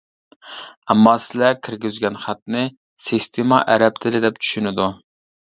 ئەمما 0.93 1.13
سىلەر 1.25 1.59
كىرگۈزگەن 1.67 2.17
خەتنى 2.25 2.63
سىستېما 3.09 3.63
ئەرەب 3.75 4.03
تىلى 4.07 4.23
دەپ 4.25 4.41
چۈشىنىدۇ. 4.47 4.93